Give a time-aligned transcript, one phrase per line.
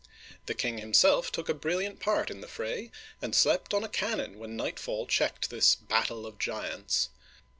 [0.47, 2.89] The king himself took a brilliant part in the fray,
[3.21, 7.09] and slept on a cannon when nightfall checked this" Battle of Giants.